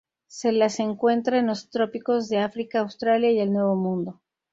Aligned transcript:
Se 0.25 0.51
las 0.51 0.79
encuentra 0.79 1.37
en 1.37 1.45
los 1.45 1.69
trópicos 1.69 2.27
de 2.27 2.39
África, 2.39 2.79
Australia 2.79 3.29
y 3.29 3.39
el 3.39 3.53
nuevo 3.53 3.75
mundo. 3.75 4.19